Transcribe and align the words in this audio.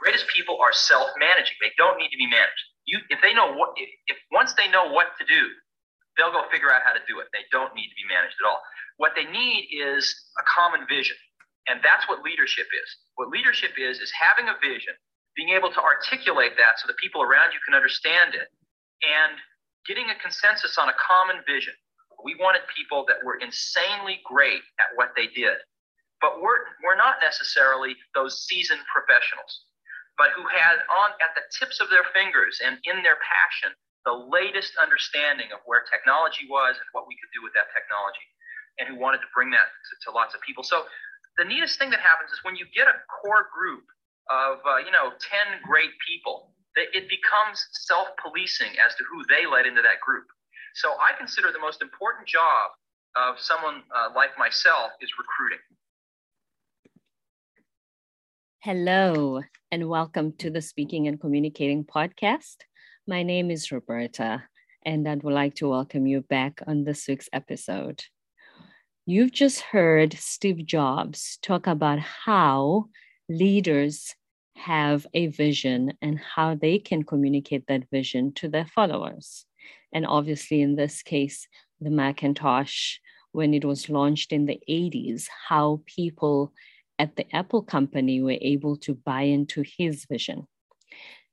Greatest 0.00 0.26
people 0.28 0.58
are 0.60 0.72
self-managing. 0.72 1.56
They 1.60 1.72
don't 1.76 1.98
need 1.98 2.10
to 2.10 2.20
be 2.20 2.26
managed. 2.26 2.64
You, 2.86 2.98
if 3.10 3.18
they 3.22 3.34
know 3.34 3.52
what, 3.54 3.74
if, 3.76 3.88
if 4.06 4.16
once 4.30 4.54
they 4.54 4.68
know 4.68 4.92
what 4.92 5.16
to 5.18 5.24
do, 5.26 5.48
they'll 6.16 6.32
go 6.32 6.44
figure 6.52 6.72
out 6.72 6.82
how 6.84 6.92
to 6.92 7.02
do 7.08 7.20
it. 7.20 7.28
They 7.32 7.44
don't 7.50 7.74
need 7.74 7.88
to 7.88 7.98
be 7.98 8.06
managed 8.08 8.36
at 8.40 8.46
all. 8.48 8.60
What 8.96 9.12
they 9.16 9.24
need 9.24 9.68
is 9.68 10.08
a 10.40 10.44
common 10.48 10.86
vision. 10.88 11.16
And 11.66 11.82
that's 11.82 12.08
what 12.08 12.22
leadership 12.22 12.66
is. 12.70 12.88
What 13.16 13.28
leadership 13.28 13.74
is, 13.76 13.98
is 13.98 14.12
having 14.14 14.48
a 14.48 14.56
vision, 14.62 14.94
being 15.34 15.50
able 15.50 15.68
to 15.74 15.82
articulate 15.82 16.54
that 16.56 16.78
so 16.78 16.86
the 16.86 16.96
people 17.02 17.20
around 17.20 17.52
you 17.52 17.60
can 17.66 17.74
understand 17.74 18.34
it, 18.34 18.48
and 19.02 19.36
getting 19.84 20.08
a 20.10 20.16
consensus 20.22 20.78
on 20.78 20.88
a 20.88 20.96
common 20.96 21.42
vision. 21.46 21.74
We 22.24 22.34
wanted 22.38 22.62
people 22.72 23.04
that 23.08 23.22
were 23.22 23.36
insanely 23.36 24.20
great 24.24 24.62
at 24.80 24.94
what 24.94 25.12
they 25.14 25.26
did, 25.26 25.58
but 26.20 26.40
we're, 26.40 26.64
we're 26.82 26.96
not 26.96 27.16
necessarily 27.22 27.94
those 28.14 28.46
seasoned 28.46 28.80
professionals, 28.88 29.66
but 30.16 30.32
who 30.32 30.44
had 30.48 30.80
on 30.88 31.12
at 31.20 31.36
the 31.36 31.44
tips 31.52 31.80
of 31.80 31.92
their 31.92 32.04
fingers 32.16 32.60
and 32.64 32.80
in 32.88 33.04
their 33.04 33.20
passion 33.20 33.76
the 34.06 34.14
latest 34.14 34.78
understanding 34.78 35.50
of 35.50 35.58
where 35.66 35.82
technology 35.82 36.46
was 36.46 36.78
and 36.78 36.86
what 36.94 37.10
we 37.10 37.18
could 37.18 37.28
do 37.34 37.42
with 37.42 37.50
that 37.58 37.66
technology, 37.74 38.22
and 38.78 38.86
who 38.86 38.94
wanted 38.94 39.18
to 39.18 39.26
bring 39.34 39.50
that 39.50 39.66
to, 39.66 39.92
to 40.06 40.14
lots 40.14 40.32
of 40.32 40.40
people. 40.46 40.62
So 40.62 40.86
the 41.36 41.44
neatest 41.44 41.76
thing 41.76 41.90
that 41.90 42.00
happens 42.00 42.30
is 42.30 42.38
when 42.46 42.54
you 42.54 42.64
get 42.70 42.86
a 42.86 42.96
core 43.10 43.50
group 43.50 43.84
of 44.30 44.62
uh, 44.62 44.78
you 44.78 44.94
know 44.94 45.10
10 45.18 45.66
great 45.66 45.90
people 46.06 46.54
that 46.78 46.86
it 46.94 47.10
becomes 47.10 47.58
self-policing 47.90 48.78
as 48.78 48.94
to 48.94 49.02
who 49.10 49.26
they 49.26 49.44
let 49.44 49.66
into 49.66 49.82
that 49.82 49.98
group. 50.00 50.30
So 50.74 50.94
i 51.02 51.16
consider 51.18 51.50
the 51.50 51.58
most 51.58 51.82
important 51.82 52.28
job 52.28 52.78
of 53.16 53.40
someone 53.40 53.82
uh, 53.90 54.14
like 54.14 54.38
myself 54.38 54.92
is 55.00 55.10
recruiting. 55.18 55.62
Hello 58.60 59.42
and 59.76 59.90
welcome 59.90 60.32
to 60.32 60.48
the 60.48 60.62
speaking 60.62 61.06
and 61.06 61.20
communicating 61.20 61.84
podcast 61.84 62.64
my 63.06 63.22
name 63.22 63.50
is 63.50 63.70
roberta 63.70 64.42
and 64.86 65.06
i 65.06 65.14
would 65.16 65.34
like 65.34 65.54
to 65.54 65.68
welcome 65.68 66.06
you 66.06 66.22
back 66.22 66.62
on 66.66 66.82
this 66.82 67.06
week's 67.06 67.28
episode 67.30 68.02
You've 69.08 69.32
just 69.32 69.60
heard 69.60 70.14
Steve 70.14 70.64
Jobs 70.64 71.38
talk 71.42 71.66
about 71.66 71.98
how 71.98 72.86
leaders 73.28 74.14
have 74.56 75.06
a 75.12 75.26
vision 75.26 75.92
and 76.00 76.18
how 76.18 76.54
they 76.54 76.78
can 76.78 77.04
communicate 77.04 77.66
that 77.68 77.88
vision 77.92 78.32
to 78.36 78.48
their 78.48 78.66
followers. 78.66 79.44
And 79.92 80.06
obviously, 80.06 80.60
in 80.60 80.74
this 80.74 81.02
case, 81.04 81.46
the 81.80 81.90
Macintosh, 81.90 82.96
when 83.30 83.54
it 83.54 83.64
was 83.64 83.88
launched 83.88 84.32
in 84.32 84.46
the 84.46 84.58
80s, 84.68 85.26
how 85.48 85.82
people 85.86 86.52
at 86.98 87.16
the 87.16 87.26
Apple 87.34 87.62
company 87.62 88.20
were 88.22 88.38
able 88.40 88.76
to 88.78 88.94
buy 88.94 89.22
into 89.22 89.62
his 89.78 90.06
vision. 90.06 90.46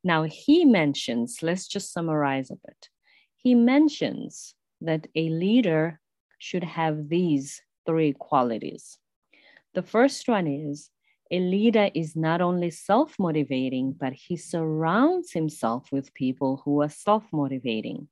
Now, 0.03 0.23
he 0.23 0.65
mentions, 0.65 1.41
let's 1.41 1.67
just 1.67 1.93
summarize 1.93 2.51
a 2.51 2.55
bit. 2.55 2.89
He 3.35 3.55
mentions 3.55 4.55
that 4.81 5.07
a 5.15 5.29
leader 5.29 5.99
should 6.37 6.63
have 6.63 7.07
these 7.07 7.61
three 7.85 8.13
qualities. 8.13 8.97
The 9.73 9.83
first 9.83 10.27
one 10.27 10.47
is 10.47 10.89
a 11.31 11.39
leader 11.39 11.89
is 11.95 12.15
not 12.15 12.41
only 12.41 12.69
self 12.69 13.17
motivating, 13.17 13.93
but 13.93 14.13
he 14.13 14.37
surrounds 14.37 15.31
himself 15.31 15.91
with 15.91 16.13
people 16.13 16.61
who 16.63 16.81
are 16.81 16.89
self 16.89 17.23
motivating. 17.31 18.07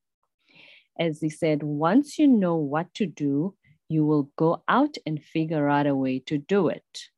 As 0.98 1.20
he 1.20 1.30
said, 1.30 1.62
once 1.62 2.18
you 2.18 2.28
know 2.28 2.56
what 2.56 2.94
to 2.96 3.06
do, 3.06 3.56
you 3.90 4.06
will 4.06 4.32
go 4.38 4.64
out 4.68 4.96
and 5.06 5.24
figure 5.24 5.70
out 5.70 5.88
a 5.88 5.96
way 5.96 6.20
to 6.20 6.38
do 6.38 6.70
it. 6.70 7.11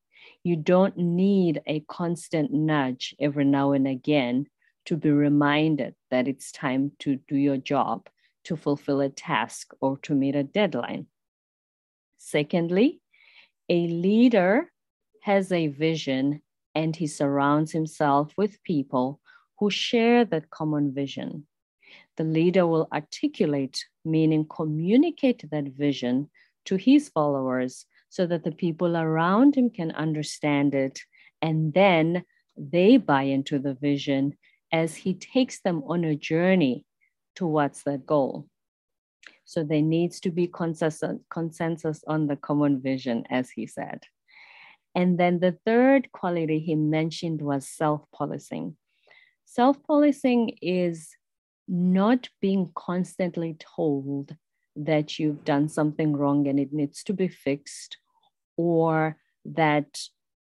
You 0.44 0.58
don't 0.58 0.97
need 0.97 1.61
a 1.66 1.80
constant 1.81 2.52
nudge 2.52 3.16
every 3.17 3.45
now 3.45 3.72
and 3.72 3.88
again 3.88 4.47
to 4.86 4.97
be 4.97 5.09
reminded 5.09 5.95
that 6.11 6.27
it's 6.27 6.52
time 6.52 6.91
to 6.99 7.16
do 7.30 7.38
your 7.38 7.55
job, 7.55 8.09
to 8.43 8.58
fulfill 8.58 8.99
a 8.99 9.08
task, 9.08 9.73
or 9.80 9.98
to 9.99 10.14
meet 10.14 10.36
a 10.36 10.43
deadline. 10.43 11.08
Secondly, 12.17 13.02
a 13.70 13.87
leader 13.87 14.70
has 15.21 15.54
a 15.54 15.67
vision 15.67 16.42
and 16.75 16.93
he 16.93 17.08
surrounds 17.08 17.71
himself 17.71 18.33
with 18.36 18.61
people 18.64 19.21
who 19.60 19.70
share 19.70 20.25
that 20.25 20.49
common 20.49 20.93
vision. 20.93 21.48
The 22.17 22.25
leader 22.25 22.67
will 22.67 22.89
articulate, 22.92 23.86
meaning 24.04 24.45
communicate 24.45 25.49
that 25.49 25.70
vision 25.70 26.30
to 26.65 26.75
his 26.75 27.08
followers 27.08 27.86
so 28.13 28.27
that 28.27 28.43
the 28.43 28.51
people 28.51 28.95
around 28.95 29.55
him 29.55 29.71
can 29.71 29.89
understand 29.93 30.75
it. 30.75 30.99
And 31.41 31.73
then 31.73 32.23
they 32.55 32.97
buy 32.97 33.23
into 33.23 33.57
the 33.57 33.73
vision 33.73 34.37
as 34.71 34.95
he 34.95 35.15
takes 35.15 35.61
them 35.61 35.81
on 35.87 36.03
a 36.03 36.15
journey 36.15 36.85
towards 37.35 37.81
that 37.85 38.05
goal. 38.05 38.45
So 39.45 39.63
there 39.63 39.81
needs 39.81 40.19
to 40.19 40.29
be 40.29 40.45
consensus, 40.45 42.03
on 42.07 42.27
the 42.27 42.35
common 42.35 42.83
vision, 42.83 43.23
as 43.31 43.49
he 43.49 43.65
said. 43.65 44.03
And 44.93 45.19
then 45.19 45.39
the 45.39 45.57
third 45.65 46.11
quality 46.11 46.59
he 46.59 46.75
mentioned 46.75 47.41
was 47.41 47.67
self 47.67 48.01
policing. 48.15 48.77
Self 49.45 49.81
policing 49.81 50.59
is 50.61 51.09
not 51.67 52.30
being 52.39 52.69
constantly 52.75 53.57
told 53.75 54.35
that 54.75 55.17
you've 55.17 55.43
done 55.43 55.67
something 55.67 56.15
wrong 56.15 56.47
and 56.47 56.59
it 56.59 56.71
needs 56.71 57.03
to 57.05 57.13
be 57.13 57.27
fixed, 57.27 57.97
or 58.58 59.17
that 59.45 59.99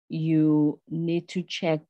you 0.08 0.80
need 0.88 1.28
to 1.28 1.42
check, 1.42 1.80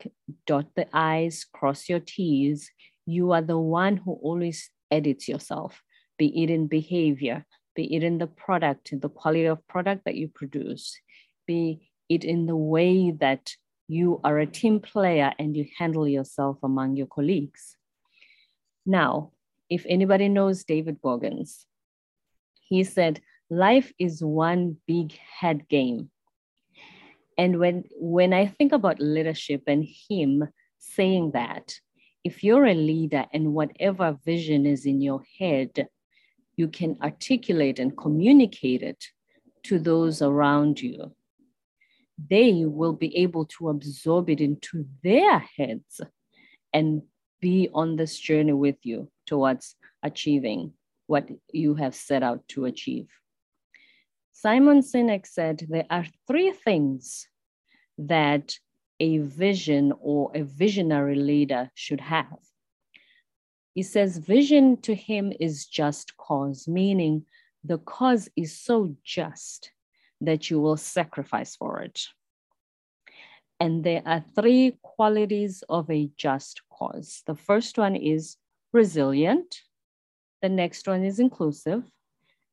dot 0.46 0.66
the 0.74 0.86
I's, 0.96 1.44
cross 1.44 1.88
your 1.88 2.00
T's. 2.00 2.70
You 3.06 3.32
are 3.32 3.42
the 3.42 3.58
one 3.58 3.96
who 3.96 4.12
always 4.22 4.70
edits 4.90 5.28
yourself 5.28 5.82
be 6.18 6.42
it 6.42 6.50
in 6.50 6.66
behavior, 6.66 7.46
be 7.74 7.94
it 7.94 8.02
in 8.02 8.18
the 8.18 8.26
product, 8.26 8.90
the 9.00 9.08
quality 9.08 9.46
of 9.46 9.66
product 9.68 10.04
that 10.04 10.16
you 10.16 10.28
produce, 10.28 11.00
be 11.46 11.88
it 12.08 12.24
in 12.24 12.46
the 12.46 12.56
way 12.56 13.12
that 13.12 13.54
you 13.86 14.20
are 14.24 14.38
a 14.38 14.46
team 14.46 14.80
player 14.80 15.32
and 15.38 15.56
you 15.56 15.64
handle 15.78 16.06
yourself 16.06 16.58
among 16.62 16.96
your 16.96 17.06
colleagues. 17.06 17.76
Now, 18.84 19.30
if 19.70 19.86
anybody 19.88 20.28
knows 20.28 20.64
David 20.64 21.00
Goggins, 21.00 21.66
he 22.62 22.84
said, 22.84 23.20
life 23.50 23.92
is 23.98 24.22
one 24.22 24.76
big 24.86 25.12
head 25.40 25.68
game. 25.68 26.10
And 27.36 27.58
when, 27.58 27.84
when 27.96 28.32
I 28.32 28.46
think 28.46 28.72
about 28.72 29.00
leadership 29.00 29.62
and 29.66 29.86
him 30.08 30.48
saying 30.78 31.32
that, 31.32 31.74
if 32.24 32.42
you're 32.42 32.66
a 32.66 32.74
leader 32.74 33.26
and 33.32 33.54
whatever 33.54 34.18
vision 34.24 34.66
is 34.66 34.86
in 34.86 35.00
your 35.00 35.22
head 35.38 35.88
you 36.58 36.66
can 36.66 36.98
articulate 37.00 37.78
and 37.78 37.96
communicate 37.96 38.82
it 38.82 39.02
to 39.62 39.78
those 39.78 40.20
around 40.20 40.80
you, 40.80 41.14
they 42.28 42.64
will 42.66 42.92
be 42.92 43.16
able 43.16 43.46
to 43.46 43.68
absorb 43.68 44.28
it 44.28 44.40
into 44.40 44.84
their 45.04 45.38
heads 45.56 46.00
and 46.72 47.02
be 47.40 47.70
on 47.72 47.94
this 47.94 48.18
journey 48.18 48.52
with 48.52 48.74
you 48.82 49.08
towards 49.24 49.76
achieving 50.02 50.72
what 51.06 51.28
you 51.52 51.76
have 51.76 51.94
set 51.94 52.24
out 52.24 52.46
to 52.48 52.64
achieve. 52.64 53.06
Simon 54.40 54.82
Sinek 54.82 55.26
said 55.26 55.66
there 55.68 55.86
are 55.90 56.06
three 56.28 56.52
things 56.52 57.26
that 57.98 58.56
a 59.00 59.18
vision 59.18 59.92
or 60.00 60.30
a 60.32 60.44
visionary 60.44 61.16
leader 61.16 61.72
should 61.74 62.00
have. 62.00 62.38
He 63.74 63.82
says 63.82 64.18
vision 64.18 64.80
to 64.82 64.94
him 64.94 65.32
is 65.40 65.66
just 65.66 66.16
cause, 66.16 66.68
meaning 66.68 67.26
the 67.64 67.78
cause 67.78 68.28
is 68.36 68.56
so 68.56 68.94
just 69.02 69.72
that 70.20 70.50
you 70.50 70.60
will 70.60 70.76
sacrifice 70.76 71.56
for 71.56 71.82
it. 71.82 72.06
And 73.58 73.82
there 73.82 74.02
are 74.06 74.24
three 74.36 74.78
qualities 74.82 75.64
of 75.68 75.90
a 75.90 76.12
just 76.16 76.62
cause. 76.70 77.24
The 77.26 77.34
first 77.34 77.76
one 77.76 77.96
is 77.96 78.36
resilient, 78.72 79.62
the 80.42 80.48
next 80.48 80.86
one 80.86 81.02
is 81.02 81.18
inclusive, 81.18 81.82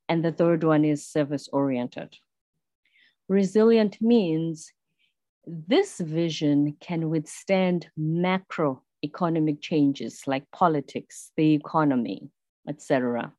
and 0.07 0.23
the 0.23 0.31
third 0.31 0.63
one 0.63 0.85
is 0.85 1.05
service 1.05 1.49
oriented. 1.51 2.15
Resilient 3.27 3.97
means 4.01 4.71
this 5.45 5.99
vision 5.99 6.75
can 6.79 7.09
withstand 7.09 7.87
macro 7.97 8.83
economic 9.03 9.61
changes 9.61 10.21
like 10.25 10.49
politics, 10.51 11.31
the 11.37 11.53
economy, 11.53 12.29
etc. 12.67 13.31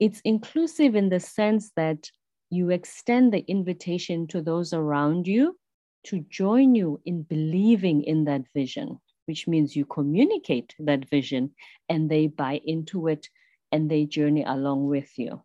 It's 0.00 0.20
inclusive 0.24 0.94
in 0.94 1.08
the 1.08 1.20
sense 1.20 1.70
that 1.76 2.10
you 2.50 2.70
extend 2.70 3.32
the 3.32 3.44
invitation 3.48 4.26
to 4.28 4.42
those 4.42 4.72
around 4.72 5.26
you 5.26 5.56
to 6.04 6.24
join 6.30 6.74
you 6.74 7.00
in 7.04 7.22
believing 7.22 8.02
in 8.04 8.24
that 8.24 8.42
vision, 8.54 9.00
which 9.26 9.48
means 9.48 9.74
you 9.74 9.84
communicate 9.84 10.74
that 10.78 11.08
vision 11.10 11.52
and 11.88 12.08
they 12.08 12.28
buy 12.28 12.60
into 12.64 13.08
it 13.08 13.28
and 13.72 13.90
they 13.90 14.04
journey 14.06 14.44
along 14.44 14.86
with 14.86 15.18
you. 15.18 15.42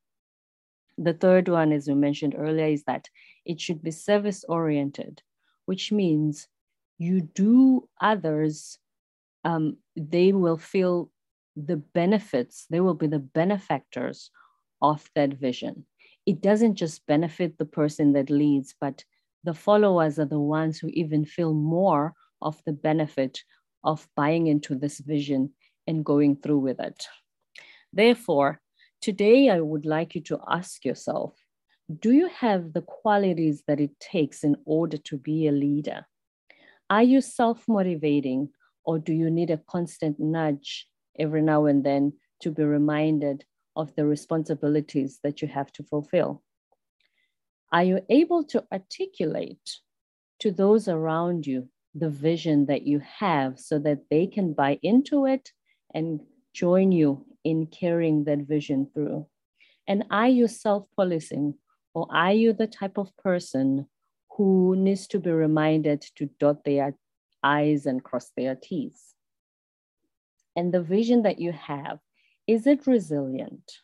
The 0.98 1.14
third 1.14 1.48
one, 1.48 1.72
as 1.72 1.88
we 1.88 1.96
mentioned 1.96 2.36
earlier, 2.38 2.68
is 2.68 2.84
that 2.84 3.10
it 3.46 3.60
should 3.60 3.82
be 3.82 3.92
service 3.92 4.44
oriented, 4.48 5.22
which 5.66 5.92
means 5.92 6.48
you 6.98 7.22
do 7.22 7.90
others, 8.00 8.78
um, 9.44 9.78
they 9.96 10.34
will 10.34 10.58
feel 10.58 11.10
the 11.56 11.78
benefits, 11.78 12.66
they 12.70 12.80
will 12.80 12.94
be 12.94 13.08
the 13.08 13.20
benefactors 13.20 14.30
of 14.82 15.10
that 15.16 15.34
vision. 15.34 15.86
It 16.26 16.42
doesn't 16.42 16.76
just 16.76 17.06
benefit 17.08 17.58
the 17.58 17.66
person 17.66 18.14
that 18.14 18.30
leads, 18.30 18.76
but 18.80 19.04
the 19.44 19.54
followers 19.54 20.20
are 20.20 20.26
the 20.26 20.40
ones 20.40 20.80
who 20.80 20.88
even 20.90 21.26
feel 21.26 21.54
more 21.54 22.14
of 22.42 22.62
the 22.66 22.74
benefit 22.74 23.44
of 23.84 24.08
buying 24.16 24.48
into 24.48 24.76
this 24.76 25.00
vision 25.00 25.52
and 25.88 26.06
going 26.06 26.36
through 26.36 26.60
with 26.60 26.80
it. 26.80 27.08
Therefore, 27.94 28.62
today 29.02 29.50
I 29.50 29.60
would 29.60 29.86
like 29.86 30.16
you 30.16 30.22
to 30.22 30.40
ask 30.48 30.86
yourself 30.86 31.36
do 32.00 32.14
you 32.14 32.28
have 32.28 32.72
the 32.72 32.82
qualities 32.82 33.64
that 33.68 33.82
it 33.82 34.00
takes 34.00 34.44
in 34.46 34.56
order 34.66 34.98
to 34.98 35.18
be 35.18 35.48
a 35.48 35.52
leader? 35.52 36.06
Are 36.90 37.04
you 37.04 37.22
self 37.22 37.68
motivating, 37.68 38.50
or 38.86 38.98
do 38.98 39.14
you 39.14 39.30
need 39.30 39.50
a 39.50 39.58
constant 39.58 40.20
nudge 40.20 40.88
every 41.20 41.42
now 41.42 41.66
and 41.66 41.84
then 41.84 42.14
to 42.42 42.52
be 42.52 42.64
reminded 42.64 43.44
of 43.76 43.94
the 43.96 44.06
responsibilities 44.06 45.20
that 45.24 45.42
you 45.42 45.48
have 45.48 45.72
to 45.74 45.84
fulfill? 45.84 46.44
Are 47.72 47.84
you 47.84 48.02
able 48.10 48.44
to 48.46 48.66
articulate 48.72 49.80
to 50.40 50.52
those 50.52 50.88
around 50.88 51.48
you 51.48 51.70
the 51.96 52.10
vision 52.10 52.66
that 52.68 52.84
you 52.84 53.00
have 53.00 53.60
so 53.60 53.80
that 53.80 54.10
they 54.10 54.28
can 54.28 54.54
buy 54.54 54.80
into 54.82 55.26
it 55.26 55.52
and 55.94 56.22
join 56.54 56.92
you 56.92 57.26
in 57.44 57.68
carrying 57.68 58.24
that 58.26 58.40
vision 58.40 58.90
through? 58.94 59.28
And 59.88 60.06
are 60.10 60.28
you 60.28 60.48
self 60.48 60.86
policing 60.96 61.56
or 61.94 62.08
are 62.12 62.34
you 62.34 62.54
the 62.54 62.68
type 62.68 62.98
of 62.98 63.16
person 63.18 63.88
who 64.38 64.76
needs 64.76 65.08
to 65.08 65.20
be 65.20 65.32
reminded 65.32 66.02
to 66.16 66.30
dot 66.40 66.64
their 66.64 66.96
I's 67.44 67.86
and 67.86 68.04
cross 68.04 68.32
their 68.38 68.56
T's? 68.56 69.16
And 70.56 70.74
the 70.74 70.82
vision 70.82 71.24
that 71.24 71.40
you 71.40 71.52
have, 71.52 72.00
is 72.48 72.68
it 72.68 72.88
resilient? 72.88 73.80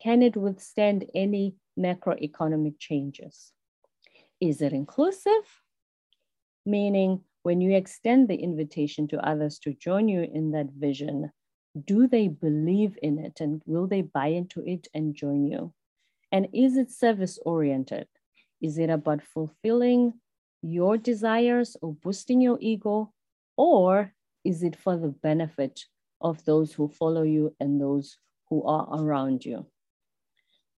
Can 0.00 0.22
it 0.22 0.36
withstand 0.36 1.06
any 1.14 1.56
macroeconomic 1.78 2.78
changes? 2.78 3.52
Is 4.40 4.60
it 4.60 4.72
inclusive? 4.72 5.62
Meaning, 6.64 7.22
when 7.42 7.60
you 7.60 7.76
extend 7.76 8.28
the 8.28 8.36
invitation 8.36 9.08
to 9.08 9.26
others 9.26 9.58
to 9.60 9.72
join 9.72 10.08
you 10.08 10.22
in 10.22 10.50
that 10.50 10.70
vision, 10.72 11.30
do 11.84 12.06
they 12.06 12.28
believe 12.28 12.98
in 13.02 13.18
it 13.18 13.40
and 13.40 13.62
will 13.66 13.86
they 13.86 14.02
buy 14.02 14.28
into 14.28 14.62
it 14.66 14.88
and 14.94 15.14
join 15.14 15.44
you? 15.44 15.72
And 16.32 16.48
is 16.52 16.76
it 16.76 16.90
service 16.90 17.38
oriented? 17.44 18.08
Is 18.60 18.78
it 18.78 18.90
about 18.90 19.22
fulfilling 19.22 20.14
your 20.62 20.96
desires 20.96 21.76
or 21.82 21.94
boosting 21.94 22.40
your 22.40 22.58
ego? 22.60 23.12
Or 23.56 24.12
is 24.44 24.62
it 24.62 24.76
for 24.76 24.96
the 24.96 25.08
benefit 25.08 25.84
of 26.20 26.44
those 26.44 26.72
who 26.72 26.88
follow 26.88 27.22
you 27.22 27.54
and 27.60 27.80
those 27.80 28.18
who 28.48 28.62
are 28.64 28.88
around 29.00 29.44
you? 29.44 29.66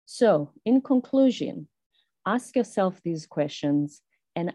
So, 0.06 0.50
in 0.64 0.80
conclusion, 0.80 1.68
ask 2.24 2.54
yourself 2.56 3.00
these 3.02 3.26
questions 3.26 4.02
and 4.34 4.54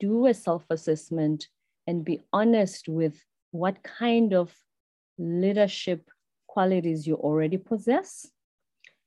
do 0.00 0.26
a 0.26 0.34
self 0.34 0.64
assessment 0.70 1.48
and 1.86 2.04
be 2.04 2.22
honest 2.32 2.88
with 2.88 3.22
what 3.50 3.82
kind 3.82 4.32
of 4.32 4.54
leadership 5.18 6.08
qualities 6.46 7.06
you 7.06 7.14
already 7.16 7.56
possess 7.56 8.26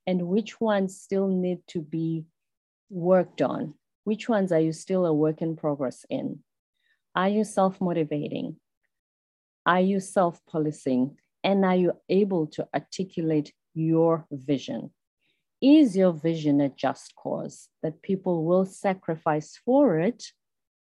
and 0.05 0.27
which 0.27 0.59
ones 0.59 0.99
still 0.99 1.27
need 1.27 1.59
to 1.67 1.81
be 1.81 2.25
worked 2.89 3.41
on. 3.41 3.73
Which 4.03 4.27
ones 4.27 4.51
are 4.51 4.59
you 4.59 4.73
still 4.73 5.05
a 5.05 5.13
work 5.13 5.41
in 5.41 5.55
progress 5.55 6.05
in? 6.09 6.39
Are 7.15 7.29
you 7.29 7.43
self 7.43 7.79
motivating? 7.79 8.57
Are 9.65 9.81
you 9.81 9.99
self 9.99 10.39
policing? 10.49 11.17
And 11.43 11.63
are 11.63 11.75
you 11.75 11.93
able 12.09 12.47
to 12.47 12.67
articulate 12.73 13.53
your 13.73 14.25
vision? 14.31 14.91
Is 15.61 15.95
your 15.95 16.13
vision 16.13 16.61
a 16.61 16.69
just 16.69 17.15
cause 17.15 17.67
that 17.83 18.01
people 18.01 18.45
will 18.45 18.65
sacrifice 18.65 19.59
for 19.65 19.99
it 19.99 20.23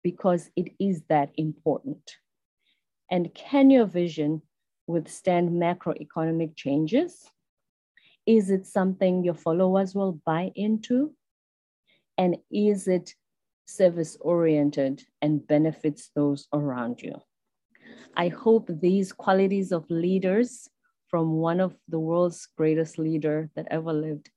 because 0.04 0.50
it 0.56 0.72
is 0.80 1.04
that 1.10 1.32
important? 1.36 2.16
And 3.10 3.34
can 3.34 3.70
your 3.70 3.86
vision 3.86 4.42
withstand 4.88 5.50
macroeconomic 5.50 6.56
changes? 6.56 7.30
Is 8.26 8.50
it 8.50 8.66
something 8.68 9.24
your 9.24 9.34
followers 9.34 9.96
will 9.96 10.22
buy 10.26 10.52
into? 10.56 11.14
And 12.18 12.38
is 12.52 12.88
it 12.88 13.16
service 13.66 14.18
oriented 14.20 15.04
and 15.22 15.46
benefits 15.48 16.12
those 16.16 16.48
around 16.54 17.02
you? 17.02 17.16
I 18.16 18.28
hope 18.28 18.70
these 18.70 19.14
qualities 19.14 19.72
of 19.72 19.90
leaders 19.90 20.70
from 21.08 21.34
one 21.34 21.60
of 21.60 21.76
the 21.88 22.00
world's 22.00 22.48
greatest 22.58 22.98
leader 22.98 23.50
that 23.56 23.68
ever 23.72 23.94
lived 23.94 24.30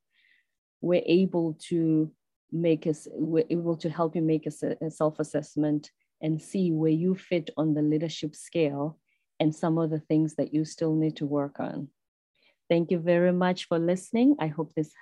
were 0.81 1.03
able 1.07 1.57
to 1.69 2.11
make 2.53 2.87
us, 2.87 3.09
we're 3.13 3.45
able 3.51 3.77
to 3.77 3.91
help 3.91 4.15
you 4.15 4.23
make 4.23 4.47
a, 4.47 4.77
a 4.85 4.91
self-assessment 4.91 5.91
and 6.21 6.41
see 6.41 6.73
where 6.73 6.91
you 6.91 7.15
fit 7.15 7.51
on 7.57 7.75
the 7.75 7.83
leadership 7.83 8.35
scale 8.35 8.99
and 9.41 9.55
some 9.55 9.79
of 9.79 9.91
the 9.91 10.01
things 10.01 10.37
that 10.37 10.55
you 10.55 10.65
still 10.65 10.95
need 10.95 11.17
to 11.17 11.27
work 11.27 11.61
on. 11.61 11.89
Thank 12.69 12.91
you 12.91 12.99
very 12.99 13.33
much 13.33 13.67
for 13.69 13.79
listening. 13.79 14.37
I 14.39 14.47
hope 14.47 14.73
this 14.75 14.93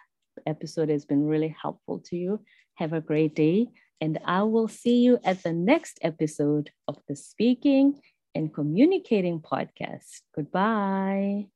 episode 0.46 0.88
has 0.88 1.04
been 1.04 1.24
really 1.26 1.54
helpful 1.60 2.00
to 2.06 2.16
you. 2.16 2.42
Have 2.74 2.92
a 2.92 3.00
great 3.00 3.34
day, 3.34 3.68
and 4.00 4.18
I 4.24 4.42
will 4.42 4.68
see 4.68 5.00
you 5.00 5.18
at 5.24 5.42
the 5.42 5.52
next 5.52 5.98
episode 6.02 6.70
of 6.88 6.98
the 7.08 7.16
Speaking 7.16 8.00
and 8.34 8.52
Communicating 8.52 9.40
Podcast. 9.40 10.22
Goodbye. 10.34 11.48